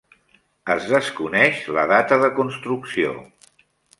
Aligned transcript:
Es 0.75 0.87
desconeix 0.93 1.59
la 1.77 1.85
data 1.93 2.19
de 2.25 2.31
construcció. 2.41 3.13